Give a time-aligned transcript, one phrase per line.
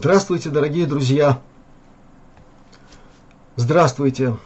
[0.00, 1.40] Здравствуйте, дорогие друзья!
[3.56, 4.36] Здравствуйте!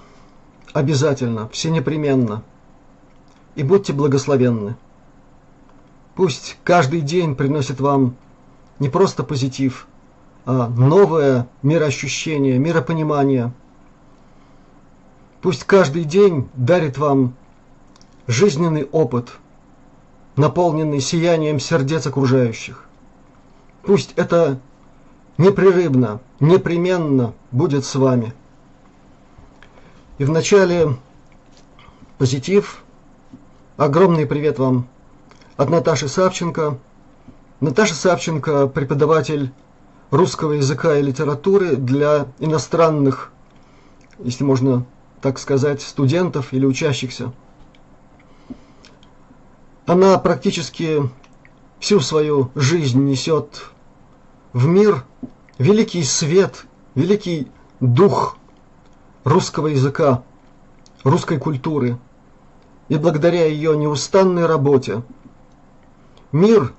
[0.73, 2.43] Обязательно, все непременно.
[3.55, 4.77] И будьте благословенны.
[6.15, 8.17] Пусть каждый день приносит вам
[8.79, 9.89] не просто позитив,
[10.47, 13.53] а новое мироощущение, миропонимание.
[15.43, 17.35] Пусть каждый день дарит вам
[18.27, 19.33] жизненный опыт,
[20.37, 22.87] наполненный сиянием сердец окружающих.
[23.83, 24.59] Пусть это
[25.39, 28.33] непрерывно, непременно будет с вами.
[30.19, 30.97] И вначале
[32.19, 32.83] позитив.
[33.77, 34.87] Огромный привет вам
[35.57, 36.79] от Наташи Савченко.
[37.61, 39.53] Наташа Савченко– преподаватель
[40.11, 43.33] русского языка и литературы для иностранных,
[44.19, 44.85] если можно
[45.21, 47.33] так сказать, студентов или учащихся.
[49.87, 51.11] Она практически
[51.81, 53.72] всю свою жизнь несет
[54.53, 55.05] в мир
[55.59, 57.49] великий свет, великий
[57.81, 58.37] дух
[59.25, 60.23] русского языка,
[61.05, 61.99] русской культуры.
[62.89, 65.03] И благодаря ее неустанной работе
[66.31, 66.75] мир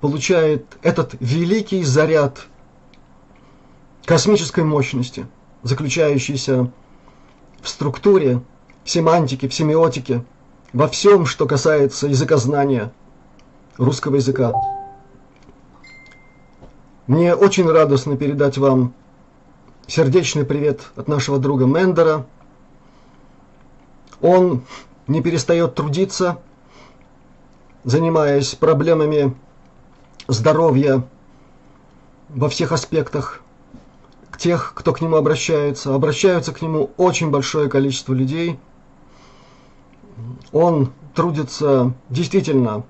[0.00, 2.46] получает этот великий заряд
[4.04, 5.26] космической мощности,
[5.62, 6.70] заключающийся
[7.60, 8.40] в структуре,
[8.84, 10.24] в семантике, в семиотике,
[10.72, 12.92] во всем, что касается языкознания
[13.76, 14.52] русского языка.
[17.08, 18.92] Мне очень радостно передать вам
[19.86, 22.26] сердечный привет от нашего друга Мендера.
[24.20, 24.66] Он
[25.06, 26.36] не перестает трудиться,
[27.82, 29.34] занимаясь проблемами
[30.26, 31.02] здоровья
[32.28, 33.40] во всех аспектах.
[34.30, 35.94] К тех, кто к нему обращается.
[35.94, 38.60] Обращаются к нему очень большое количество людей.
[40.52, 42.84] Он трудится действительно,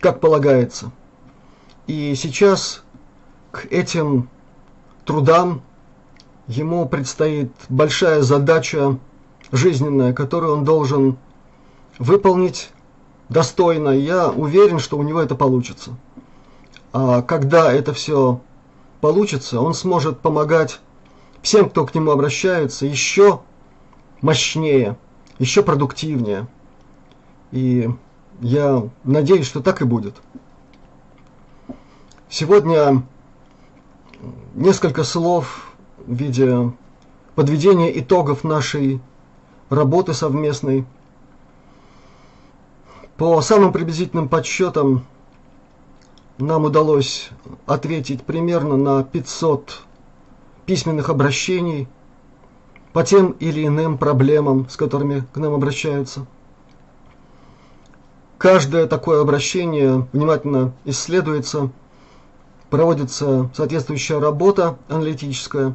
[0.00, 0.90] как полагается.
[1.86, 2.82] И сейчас
[3.70, 4.28] этим
[5.04, 5.62] трудам
[6.46, 8.98] ему предстоит большая задача
[9.52, 11.16] жизненная, которую он должен
[11.98, 12.70] выполнить
[13.28, 13.90] достойно.
[13.90, 15.96] Я уверен, что у него это получится.
[16.92, 18.40] А когда это все
[19.00, 20.80] получится, он сможет помогать
[21.42, 23.40] всем, кто к нему обращается, еще
[24.20, 24.96] мощнее,
[25.38, 26.46] еще продуктивнее.
[27.52, 27.90] И
[28.40, 30.16] я надеюсь, что так и будет.
[32.28, 33.04] Сегодня
[34.54, 36.72] несколько слов в виде
[37.34, 39.00] подведения итогов нашей
[39.68, 40.84] работы совместной.
[43.16, 45.04] По самым приблизительным подсчетам
[46.38, 47.30] нам удалось
[47.66, 49.82] ответить примерно на 500
[50.66, 51.88] письменных обращений
[52.92, 56.26] по тем или иным проблемам, с которыми к нам обращаются.
[58.38, 61.70] Каждое такое обращение внимательно исследуется–
[62.70, 65.74] проводится соответствующая работа аналитическая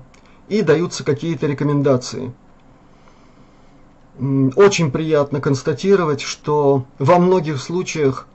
[0.49, 2.33] и даются какие-то рекомендации.
[4.55, 8.27] Очень приятно констатировать, что во многих случаях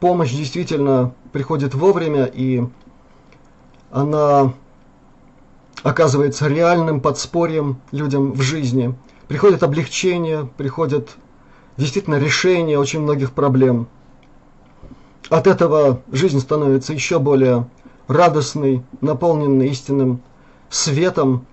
[0.00, 2.64] помощь действительно приходит вовремя и
[3.90, 4.52] она
[5.84, 8.94] оказывается реальным подспорьем людям в жизни.
[9.28, 11.16] Приходит облегчение, приходит
[11.76, 13.86] действительно решение очень многих проблем.
[15.30, 17.68] От этого жизнь становится еще более
[18.08, 20.20] радостный, наполненный истинным
[20.68, 21.46] светом,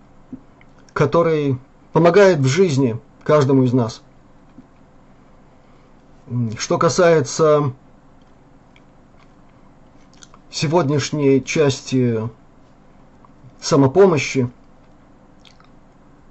[0.94, 1.58] который
[1.94, 4.02] помогает в жизни каждому из нас.
[6.58, 7.74] Что касается
[10.50, 12.30] сегодняшней части
[13.60, 14.50] самопомощи,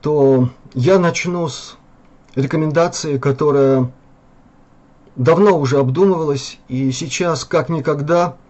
[0.00, 1.76] то я начну с
[2.34, 3.92] рекомендации, которая
[5.16, 8.36] давно уже обдумывалась и сейчас как никогда–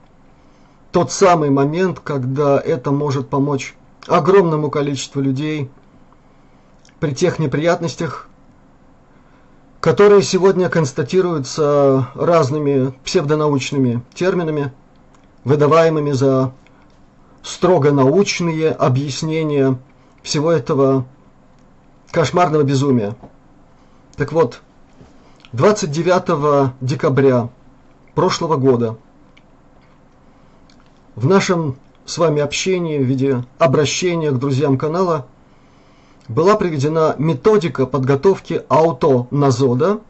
[0.92, 3.74] тот самый момент, когда это может помочь
[4.06, 5.70] огромному количеству людей
[6.98, 8.28] при тех неприятностях,
[9.80, 14.72] которые сегодня констатируются разными псевдонаучными терминами,
[15.44, 16.52] выдаваемыми за
[17.42, 19.78] строго научные объяснения
[20.22, 21.06] всего этого
[22.10, 23.14] кошмарного безумия.
[24.16, 24.60] Так вот,
[25.52, 27.48] 29 декабря
[28.14, 28.98] прошлого года–
[31.20, 31.76] в нашем
[32.06, 35.26] с вами общении в виде обращения к друзьям канала
[36.28, 40.00] была приведена методика подготовки аутоназода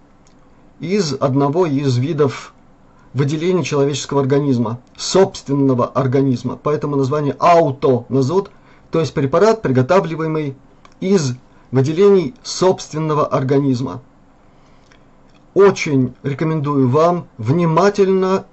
[0.78, 2.54] из одного из видов
[3.12, 6.56] выделения человеческого организма, собственного организма.
[6.62, 8.52] Поэтому название аутоназод,
[8.92, 10.54] то есть препарат, приготавливаемый
[11.00, 11.34] из
[11.72, 14.00] выделений собственного организма.
[15.54, 18.44] Очень рекомендую вам внимательно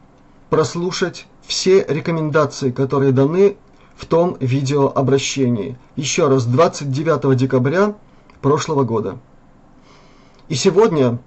[0.50, 3.58] прослушать все рекомендации, которые даны
[3.96, 5.78] в том видеообращении.
[5.96, 7.96] Еще раз, 29 декабря
[8.42, 9.18] прошлого года.
[10.50, 11.20] И сегодня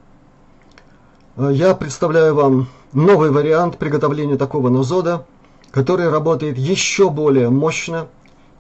[1.37, 5.27] э, я представляю вам новый вариант приготовления такого нозода,
[5.71, 8.09] который работает еще более мощно,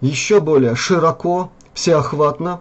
[0.00, 2.60] еще более широко, всеохватно,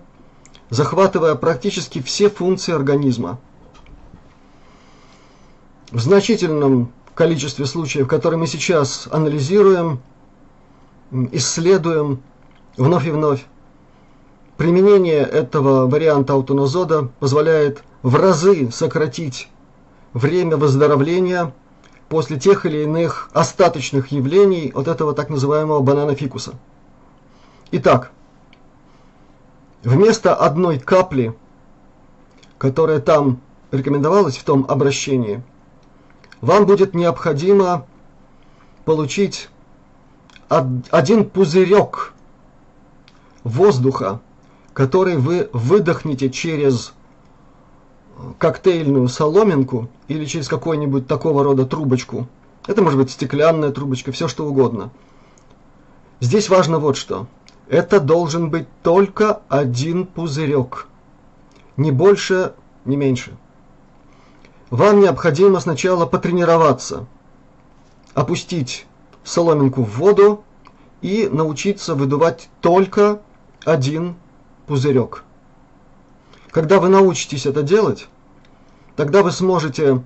[0.70, 3.40] захватывая практически все функции организма.
[5.92, 10.02] В значительном количестве случаев, которые мы сейчас анализируем,
[11.32, 12.22] исследуем
[12.78, 13.46] вновь и вновь,
[14.58, 19.50] применение этого варианта аутонозода позволяет в разы сократить
[20.14, 21.54] время выздоровления
[22.10, 26.56] после тех или иных остаточных явлений от этого так называемого банана фикуса.
[27.72, 28.12] Итак,
[29.84, 31.36] вместо одной капли,
[32.58, 33.40] которая там
[33.72, 35.44] рекомендовалась в том обращении,
[36.42, 37.86] вам будет необходимо
[38.86, 39.50] получить
[40.48, 42.14] один пузырек
[43.44, 44.20] воздуха,
[44.74, 46.94] который вы выдохнете через
[48.38, 52.28] коктейльную соломинку или через какую-нибудь такого рода трубочку.
[52.68, 54.92] Это может быть стеклянная трубочка, все что угодно.
[56.20, 57.28] Здесь важно вот что.
[57.68, 60.88] Это должен быть только один пузырек.
[61.78, 62.54] Ни больше,
[62.84, 63.38] ни меньше.
[64.70, 67.08] Вам необходимо сначала потренироваться,
[68.14, 68.86] опустить
[69.24, 70.44] соломинку в воду
[71.02, 73.22] и научиться выдувать только
[73.66, 74.16] один
[74.68, 75.24] пузырек.
[76.52, 78.08] Когда вы научитесь это делать,
[78.96, 80.04] тогда вы сможете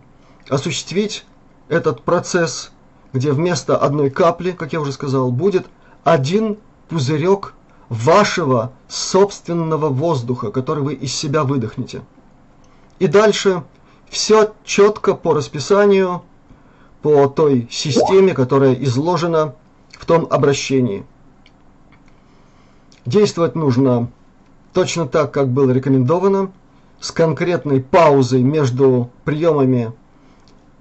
[0.50, 1.26] осуществить
[1.68, 2.72] этот процесс,
[3.12, 5.66] где вместо одной капли, как я уже сказал, будет
[6.06, 6.58] один
[6.88, 7.54] пузырек
[7.90, 12.02] вашего собственного воздуха, который вы из себя выдохнете.
[13.00, 13.64] И дальше
[14.14, 16.22] все четко по расписанию,
[17.02, 19.56] по той системе, которая изложена
[19.90, 21.04] в том обращении.
[23.06, 24.12] Действовать нужно
[24.72, 26.52] точно так, как было рекомендовано,
[27.00, 29.92] с конкретной паузой между приемами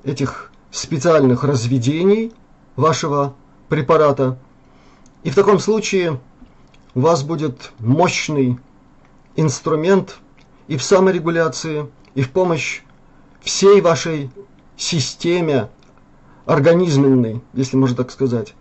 [0.05, 2.32] этих специальных разведений
[2.76, 3.34] вашего
[3.70, 4.38] препарата.
[5.25, 6.20] И в таком случае
[6.94, 8.58] у вас будет мощный
[9.37, 10.19] инструмент
[10.69, 12.82] и в саморегуляции, и в помощь
[13.43, 14.31] всей вашей
[14.77, 15.69] системе
[16.47, 18.55] организменной, если можно так сказать,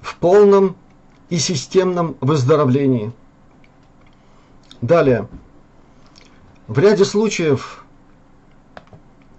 [0.00, 0.76] в полном
[1.28, 3.12] и системном выздоровлении.
[4.80, 5.28] Далее.
[6.66, 7.84] В ряде случаев,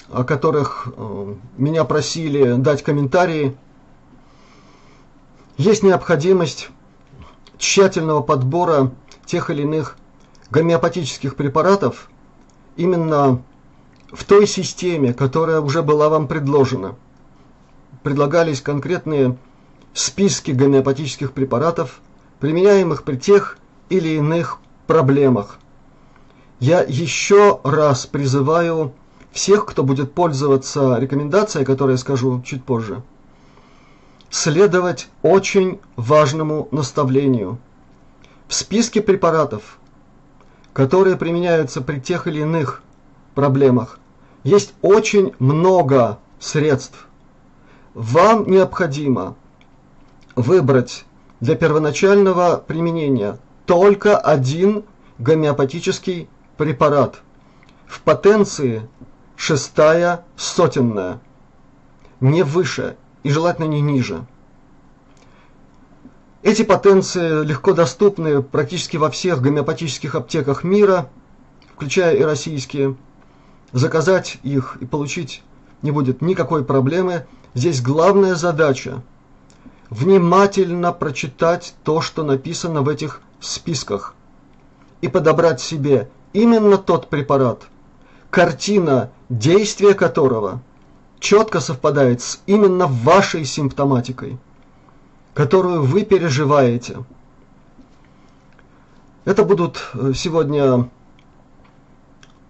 [0.10, 3.58] о которых э, меня просили дать комментарии,
[5.58, 6.70] есть необходимость
[7.58, 8.92] тщательного подбора
[9.26, 9.98] тех или иных
[10.50, 12.10] гомеопатических препаратов
[12.76, 13.42] именно
[14.12, 16.96] в той системе, которая уже была вам предложена.
[18.04, 19.38] Предлагались конкретные
[19.94, 22.02] списки гомеопатических препаратов,
[22.40, 23.58] применяемых при тех
[23.90, 25.60] или иных проблемах.
[26.60, 28.94] Я еще раз призываю
[29.31, 33.02] всех, кто будет пользоваться рекомендацией, которую я скажу чуть позже,
[34.30, 37.60] следовать очень важному наставлению.
[38.48, 39.78] В списке препаратов,
[40.74, 42.84] которые применяются при тех или иных
[43.34, 44.00] проблемах,
[44.44, 47.08] есть очень много средств.
[47.94, 49.36] Вам необходимо
[50.36, 51.06] выбрать
[51.40, 54.83] для первоначального применения только один
[55.18, 57.21] гомеопатический препарат.
[57.88, 58.88] В потенции
[59.36, 61.19] шестая сотенная,
[62.19, 64.26] не выше и желательно не ниже.
[66.44, 71.10] Эти потенции легко доступны практически во всех гомеопатических аптеках мира,
[71.76, 72.95] включая и российские.
[73.73, 75.44] Заказать их и получить
[75.81, 77.25] не будет никакой проблемы.
[77.54, 79.01] Здесь главная задача–
[79.90, 84.16] внимательно прочитать то, что написано в этих списках
[85.01, 87.63] и подобрать себе именно тот препарат,
[88.30, 90.61] картина действия которого
[91.19, 94.37] четко совпадает с именно вашей симптоматикой,
[95.33, 97.04] которую вы переживаете.
[99.25, 100.90] Это будут э, сегодня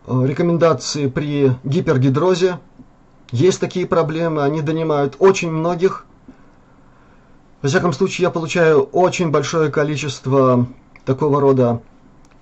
[0.07, 2.59] рекомендации при гипергидрозе.
[3.31, 6.05] Есть такие проблемы, они донимают очень многих.
[7.61, 10.67] Во всяком случае, я получаю очень большое количество
[11.05, 11.81] такого рода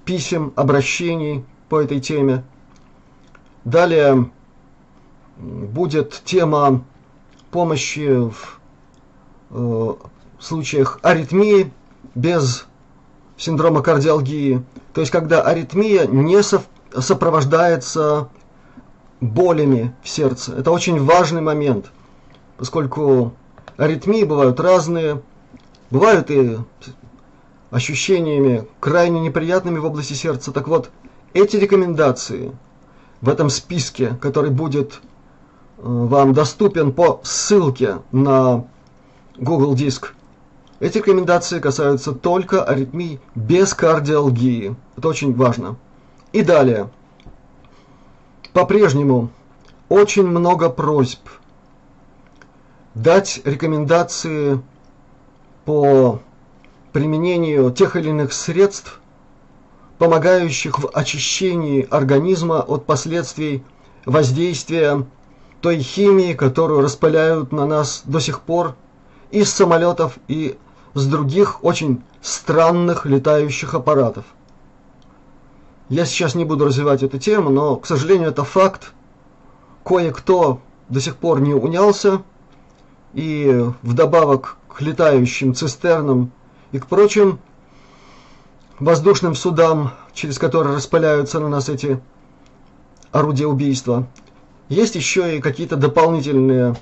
[0.05, 2.43] писем, обращений по этой теме.
[3.65, 4.31] Далее
[5.37, 6.83] будет тема
[7.51, 8.59] помощи в
[9.51, 9.93] э,
[10.39, 11.71] случаях аритмии
[12.15, 12.65] без
[13.37, 14.63] синдрома кардиалгии.
[14.93, 16.63] То есть, когда аритмия не сов
[16.97, 18.29] сопровождается
[19.21, 20.55] болями в сердце.
[20.55, 21.91] Это очень важный момент,
[22.57, 23.33] поскольку
[23.77, 25.21] аритмии бывают разные.
[25.91, 26.57] Бывают и
[27.71, 30.51] ощущениями крайне неприятными в области сердца.
[30.51, 30.91] Так вот,
[31.33, 32.51] эти рекомендации
[33.21, 38.65] в этом списке, который будет э, вам доступен по ссылке на
[39.37, 40.13] Google Диск,
[40.79, 44.75] эти рекомендации касаются только аритмий без кардиалгии.
[44.95, 45.75] Это очень важно.
[46.31, 46.89] И далее.
[48.53, 49.29] По-прежнему
[49.89, 51.19] очень много просьб
[52.93, 54.61] дать рекомендации
[55.65, 56.19] по
[56.91, 58.99] применению тех или иных средств,
[59.97, 63.63] помогающих в очищении организма от последствий
[64.05, 65.05] воздействия
[65.61, 68.75] той химии, которую распыляют на нас до сих пор
[69.31, 70.57] из самолетов и
[70.93, 74.25] с других очень странных летающих аппаратов.
[75.89, 78.93] Я сейчас не буду развивать эту тему, но, к сожалению, это факт.
[79.83, 82.21] Кое-кто до сих пор не унялся,
[83.13, 86.31] и вдобавок к летающим цистернам
[86.71, 87.39] и к прочим
[88.79, 91.99] воздушным судам, через которые распыляются на нас эти
[93.11, 94.07] орудия убийства,
[94.69, 96.75] есть еще и какие-то дополнительные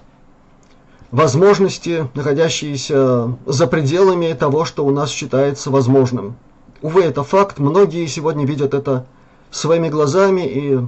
[1.11, 6.35] возможности, находящиеся за пределами того, что у нас считается возможным.
[6.81, 9.07] Увы, это факт, многие сегодня видят это
[9.49, 10.79] своими глазами, и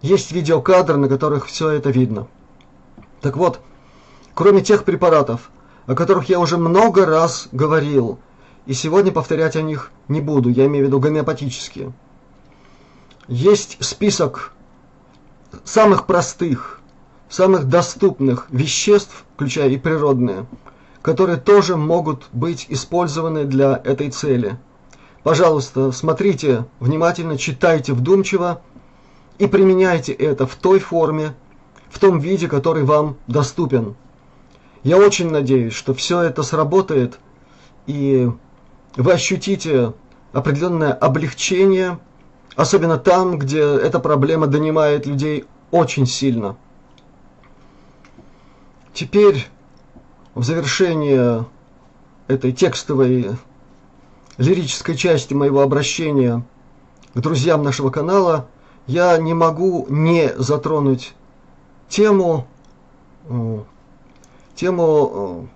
[0.00, 2.26] есть видеокадры, на которых все это видно.
[3.20, 3.60] Так вот,
[4.34, 5.50] кроме тех препаратов,
[5.86, 8.18] о которых я уже много раз говорил,
[8.64, 11.92] и сегодня повторять о них не буду, я имею в виду гомеопатические.
[13.28, 14.52] Есть список
[15.64, 16.80] самых простых,
[17.28, 20.46] самых доступных веществ, включая и природные,
[21.02, 24.58] которые тоже могут быть использованы для этой цели.
[25.22, 28.62] Пожалуйста, смотрите внимательно, читайте вдумчиво
[29.38, 31.34] и применяйте это в той форме,
[31.90, 33.96] в том виде, который вам доступен.
[34.82, 37.18] Я очень надеюсь, что все это сработает,
[37.86, 38.30] и
[38.96, 39.92] вы ощутите
[40.32, 41.98] определенное облегчение,
[42.56, 46.56] особенно там, где эта проблема донимает людей очень сильно.
[48.94, 49.46] Теперь,
[50.34, 51.44] в завершение
[52.26, 53.36] этой текстовой
[54.40, 56.42] лирической части моего обращения
[57.12, 58.48] к друзьям нашего канала,
[58.86, 61.14] я не могу не затронуть
[61.88, 62.46] тему
[63.28, 63.58] э,
[64.54, 65.48] тему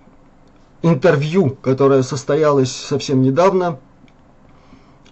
[0.83, 3.79] э, интервью, которое состоялось совсем недавно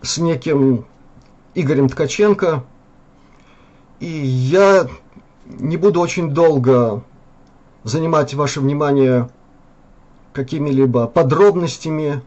[0.04, 0.86] с неким
[1.56, 2.64] Игорем Ткаченко.
[4.00, 4.88] И я
[5.48, 7.04] не буду очень долго
[7.84, 9.30] занимать ваше внимание
[10.32, 12.22] какими-либо подробностями.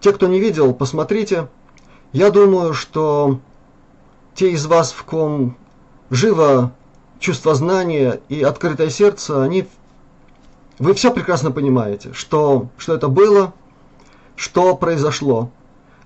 [0.00, 1.48] Те, кто не видел, посмотрите.
[2.12, 3.40] Я думаю, что
[4.34, 5.56] те из вас, в ком
[6.10, 6.72] живо
[7.18, 9.66] чувство знания и открытое сердце, они
[10.78, 13.52] вы все прекрасно понимаете, что, что это было,
[14.36, 15.50] что произошло.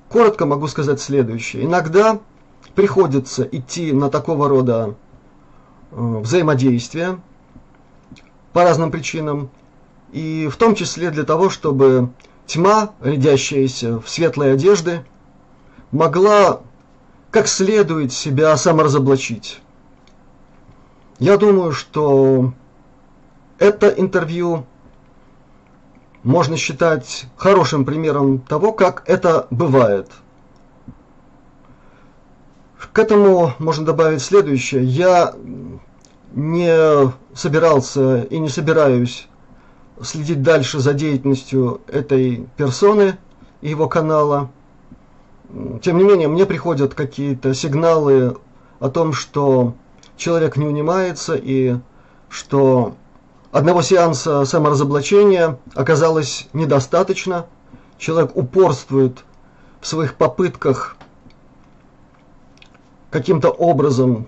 [0.08, 1.64] Коротко могу сказать следующее.
[1.64, 2.20] Иногда
[2.74, 4.94] приходится идти на такого рода
[5.90, 7.20] э, взаимодействия
[8.54, 9.50] по разным причинам,
[10.12, 12.10] и в том числе для того, чтобы
[12.52, 15.04] тьма, рядящаяся в светлой одежды,
[15.90, 16.60] могла
[17.30, 19.62] как следует себя саморазоблачить.
[21.18, 22.52] Я думаю, что
[23.58, 24.66] это интервью
[26.24, 30.10] можно считать хорошим примером того, как это бывает.
[32.92, 34.84] К этому можно добавить следующее.
[34.84, 35.34] Я
[36.34, 39.26] не собирался и не собираюсь
[40.00, 43.18] следить дальше за деятельностью этой персоны
[43.60, 44.50] и его канала.
[45.82, 48.36] Тем не менее, мне приходят какие-то сигналы
[48.80, 49.74] о том, что
[50.16, 51.76] человек не унимается и
[52.28, 52.94] что
[53.52, 57.44] Одного сеанса саморазоблачения оказалось недостаточно.
[57.98, 59.24] Человек упорствует
[59.82, 60.96] в своих попытках
[63.10, 64.26] каким-то образом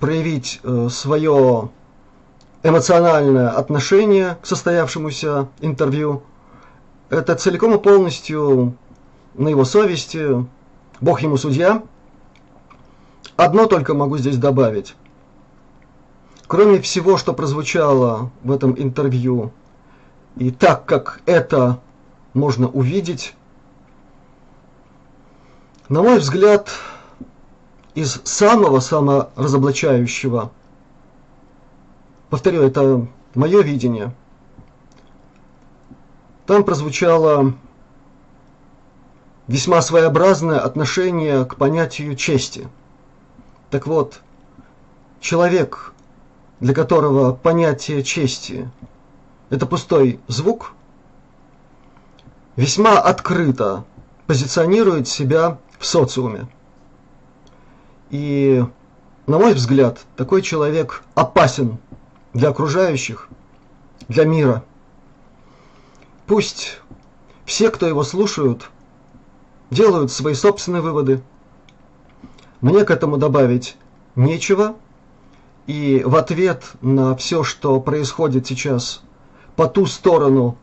[0.00, 1.70] проявить э, свое
[2.68, 6.22] эмоциональное отношение к состоявшемуся интервью.
[7.08, 8.76] Это целиком и полностью
[9.34, 10.46] на его совести.
[11.00, 11.82] Бог ему судья.
[13.36, 14.94] Одно только могу здесь добавить.
[16.46, 19.52] Кроме всего, что прозвучало в этом интервью,
[20.36, 21.78] и так как это
[22.34, 23.34] можно увидеть,
[25.88, 26.70] на мой взгляд,
[27.94, 30.50] из самого саморазоблачающего,
[32.30, 34.12] повторю, это мое видение,
[36.46, 37.54] там прозвучало
[39.46, 42.68] весьма своеобразное отношение к понятию чести.
[43.70, 44.20] Так вот,
[45.20, 45.92] человек,
[46.60, 48.70] для которого понятие чести–
[49.50, 50.72] это пустой звук,
[52.56, 53.84] весьма открыто
[54.26, 56.46] позиционирует себя в социуме.
[58.10, 58.64] И,
[59.26, 61.78] на мой взгляд, такой человек опасен
[62.32, 63.28] для окружающих,
[64.08, 64.64] для мира.
[66.26, 66.80] Пусть
[67.44, 68.70] все, кто его слушают,
[69.70, 71.22] делают свои собственные выводы.
[72.60, 73.76] Мне к этому добавить
[74.16, 74.76] нечего.
[75.66, 79.02] И в ответ на все, что происходит сейчас
[79.54, 80.56] по ту сторону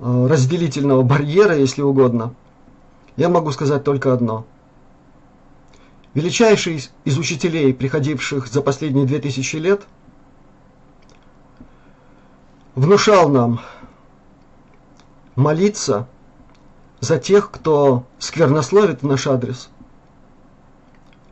[0.00, 2.34] э, разделительного барьера, если угодно,
[3.16, 4.44] я могу сказать только одно.
[6.14, 9.82] Величайший из учителей, приходивших за последние две тысячи лет,
[12.74, 13.60] внушал нам
[15.36, 16.06] молиться
[17.00, 19.70] за тех, кто сквернословит в наш адрес,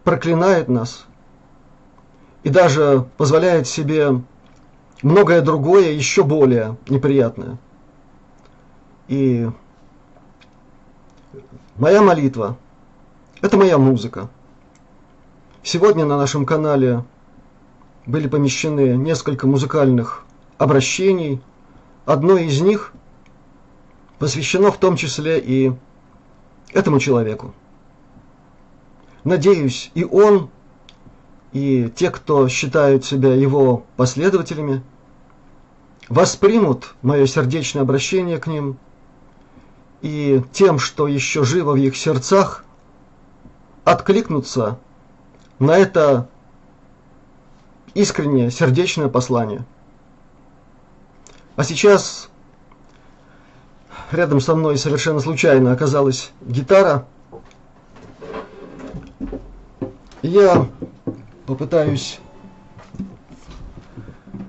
[0.05, 1.07] проклинает нас
[2.43, 4.23] и даже позволяет себе
[5.03, 7.59] многое другое, еще более неприятное.
[9.09, 9.49] И
[11.77, 12.57] моя молитва–
[13.41, 14.29] это моя музыка.
[15.63, 17.05] Сегодня на нашем канале
[18.07, 20.25] были помещены несколько музыкальных
[20.61, 21.41] обращений.
[22.05, 22.93] Одно из них
[24.19, 25.73] посвящено в том числе и
[26.73, 27.55] этому человеку.
[29.25, 30.51] Надеюсь, и он,
[31.53, 34.83] и те, кто считают себя его последователями,
[36.09, 38.77] воспримут мое сердечное обращение к ним
[40.03, 42.65] и тем, что еще живо в их сердцах,
[43.85, 44.79] откликнутся
[45.59, 46.29] на это
[47.95, 49.65] искреннее сердечное послание.
[51.61, 52.31] А сейчас
[54.13, 57.07] рядом со мной совершенно случайно оказалась гитара.
[60.23, 60.71] Я
[61.45, 62.19] попытаюсь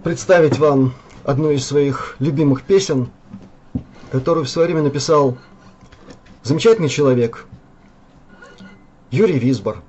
[0.05, 0.93] представить вам
[1.25, 3.11] одну из своих любимых песен,
[4.09, 5.37] которую в свое время написал
[6.43, 7.45] замечательный человек
[9.09, 9.83] Юрий Висбор.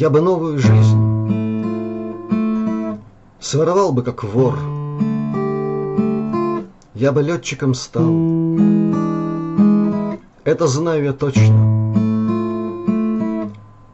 [0.00, 0.98] Я бы новую жизнь
[3.38, 4.58] Своровал бы, как вор.
[6.94, 8.08] Я бы летчиком стал.
[10.44, 11.92] Это знаю я точно.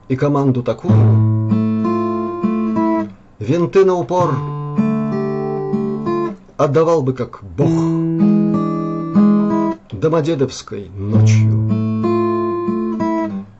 [0.06, 0.94] И команду такую.
[3.40, 4.32] Винты на упор
[6.56, 7.68] Отдавал бы, как бог.
[9.90, 11.50] Домодедовской ночью.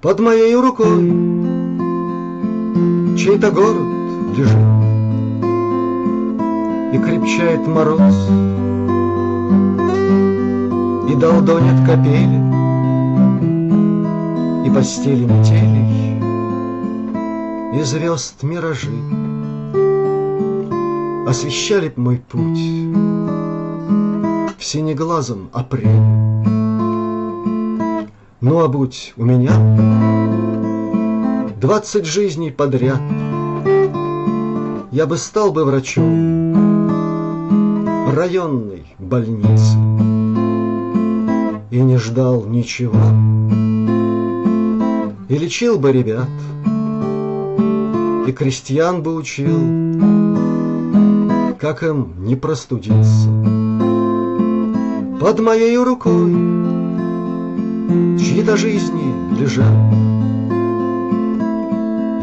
[0.01, 1.36] Под моей рукой
[3.17, 3.87] чей-то город
[4.37, 4.57] лежит
[6.93, 8.01] И крепчает мороз.
[11.09, 12.41] И долдонят капели
[14.67, 16.21] И постели метелей
[17.79, 18.91] И звезд миражи.
[21.27, 22.61] Освещали б мой путь
[24.59, 25.91] В синеглазом апреле
[28.41, 30.56] Ну а будь у меня
[31.57, 33.01] двадцать жизней подряд,
[34.93, 36.55] Я бы стал бы врачом
[38.15, 39.75] районной больницы
[41.71, 42.99] И не ждал ничего,
[45.31, 46.29] И лечил бы ребят,
[48.27, 49.59] И крестьян бы учил,
[51.59, 53.29] Как им не простудиться.
[55.19, 56.33] Под моей рукой
[58.19, 60.16] чьи-то жизни лежат,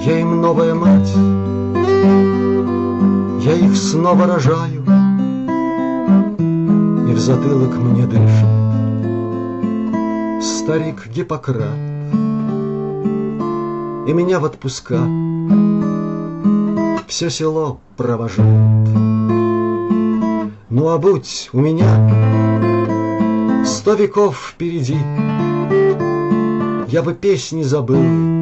[0.05, 1.13] я им новая мать,
[3.45, 4.83] я их снова рожаю,
[7.07, 8.47] И в затылок мне дышит.
[10.43, 11.77] Старик Гиппократ,
[14.07, 14.99] И меня в отпуска.
[17.07, 18.87] Все село провожает.
[20.69, 21.87] Ну а будь у меня
[23.65, 24.97] сто веков впереди,
[26.87, 28.32] Я бы песни забыл,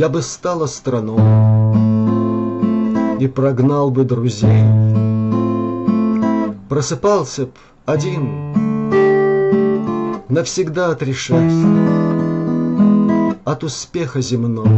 [0.00, 1.18] я бы стал астрономом
[3.18, 4.64] И прогнал бы друзей.
[6.70, 7.50] Просыпался б
[7.84, 8.54] один,
[10.30, 11.52] Навсегда отрешась
[13.44, 14.70] От успеха земного.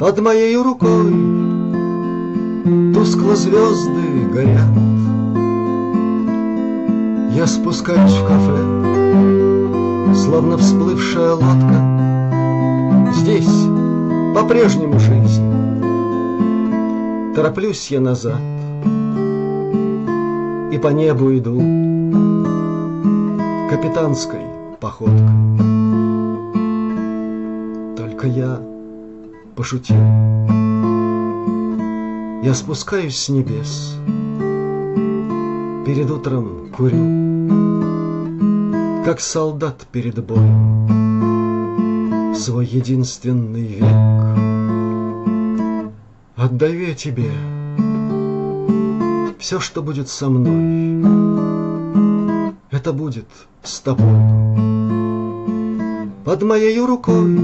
[0.00, 1.12] Под моей рукой
[2.94, 4.74] Тускло звезды горят.
[7.36, 8.58] Я спускаюсь в кафе,
[10.16, 11.93] Словно всплывшая лодка,
[13.12, 13.66] здесь
[14.34, 15.42] по-прежнему жизнь.
[17.34, 18.40] Тороплюсь я назад
[20.72, 21.58] и по небу иду
[23.70, 24.40] капитанской
[24.80, 25.18] походкой.
[27.96, 28.60] Только я
[29.56, 29.96] пошутил.
[32.42, 33.96] Я спускаюсь с небес,
[35.86, 37.04] перед утром курю,
[39.04, 40.73] как солдат перед боем,
[42.44, 43.88] свой единственный век.
[46.36, 47.30] Отдаю я тебе
[49.38, 51.02] все, что будет со мной,
[52.70, 53.24] это будет
[53.62, 54.04] с тобой.
[56.26, 57.34] Под моей рукой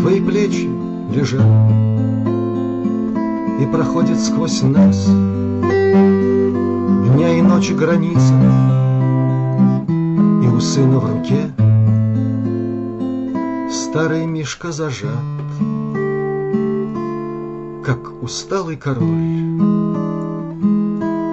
[0.00, 0.68] твои плечи
[1.14, 1.46] лежат,
[3.60, 5.06] И проходит сквозь нас
[7.14, 8.34] Дня и ночи граница,
[10.42, 11.53] И у сына в руке
[13.94, 15.12] Старый Мишка зажат,
[17.84, 19.06] Как усталый король,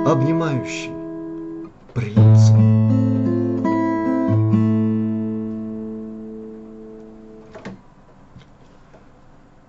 [0.06, 0.91] Обнимающий
[1.95, 2.54] принца.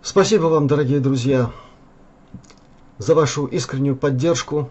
[0.02, 1.50] Спасибо вам, дорогие друзья,
[2.98, 4.68] за вашу искреннюю поддержку,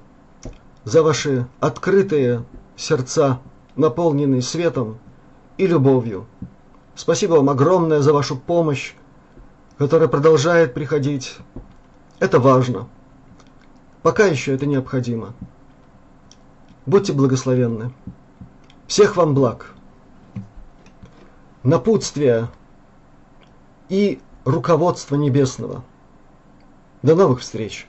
[0.83, 2.43] за ваши открытые
[2.77, 3.39] сердца,
[3.75, 4.99] наполненные светом
[5.57, 6.27] и любовью.
[6.95, 8.93] Спасибо вам огромное за вашу помощь,
[9.77, 11.37] которая продолжает приходить.
[12.19, 12.87] Это важно.
[14.01, 15.33] Пока еще это необходимо.
[16.85, 17.93] Будьте благословенны.
[18.87, 19.73] Всех вам благ.
[21.63, 22.49] Напутствия
[23.89, 25.83] и руководства небесного.
[27.03, 27.87] До новых встреч!